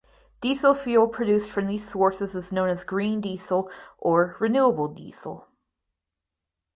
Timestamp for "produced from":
1.09-1.67